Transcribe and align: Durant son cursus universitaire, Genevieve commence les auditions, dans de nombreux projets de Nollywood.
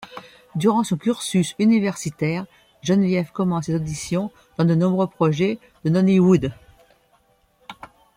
Durant 0.55 0.83
son 0.83 0.97
cursus 0.97 1.53
universitaire, 1.59 2.47
Genevieve 2.81 3.31
commence 3.31 3.67
les 3.67 3.75
auditions, 3.75 4.31
dans 4.57 4.65
de 4.65 4.73
nombreux 4.73 5.05
projets 5.05 5.59
de 5.85 5.91
Nollywood. 5.91 6.51